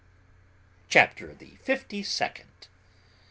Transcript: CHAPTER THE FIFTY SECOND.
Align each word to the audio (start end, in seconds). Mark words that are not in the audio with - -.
CHAPTER 0.89 1.35
THE 1.35 1.57
FIFTY 1.63 2.01
SECOND. 2.01 2.67